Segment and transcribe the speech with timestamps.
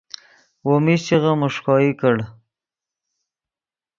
[0.65, 2.15] وو میشچغے میݰکوئی کڑ